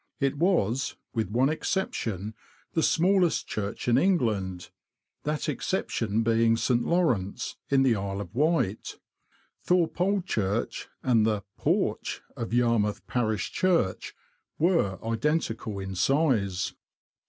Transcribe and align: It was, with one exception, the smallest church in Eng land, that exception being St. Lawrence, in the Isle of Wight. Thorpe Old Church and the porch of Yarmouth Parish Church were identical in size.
It 0.19 0.35
was, 0.39 0.95
with 1.13 1.29
one 1.29 1.49
exception, 1.49 2.33
the 2.73 2.81
smallest 2.81 3.45
church 3.47 3.87
in 3.87 3.99
Eng 3.99 4.17
land, 4.17 4.71
that 5.25 5.47
exception 5.47 6.23
being 6.23 6.57
St. 6.57 6.83
Lawrence, 6.83 7.57
in 7.69 7.83
the 7.83 7.95
Isle 7.95 8.19
of 8.21 8.33
Wight. 8.33 8.97
Thorpe 9.63 10.01
Old 10.01 10.25
Church 10.25 10.87
and 11.03 11.23
the 11.23 11.43
porch 11.55 12.21
of 12.35 12.51
Yarmouth 12.51 13.05
Parish 13.05 13.51
Church 13.51 14.15
were 14.57 14.97
identical 15.05 15.77
in 15.77 15.93
size. 15.93 16.73